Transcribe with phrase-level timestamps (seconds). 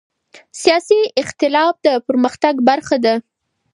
[0.61, 3.15] سیاسي اختلاف د پرمختګ برخه ده